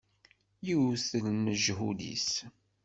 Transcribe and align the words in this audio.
Iwwet 0.73 1.09
lmeǧhud-is. 1.25 2.29